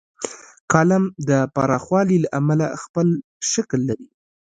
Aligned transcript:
کالم 0.71 1.03
د 1.29 1.31
پراخوالي 1.55 2.17
له 2.23 2.29
امله 2.39 2.67
خپل 2.83 3.07
شکل 3.51 3.79
لري. 3.89 4.09